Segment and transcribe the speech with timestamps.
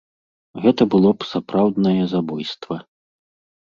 [0.63, 2.85] Гэта было б сапраўднае забойства.